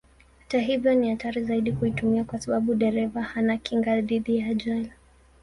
[0.39, 4.91] Hata hivyo ni hatari zaidi kuitumia kwa sababu dereva hana kinga dhidi ya ajali.